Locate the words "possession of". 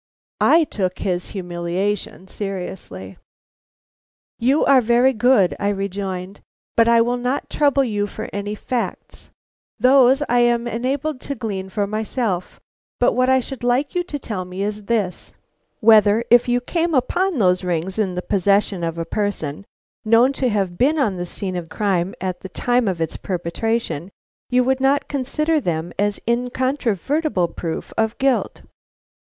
18.23-18.97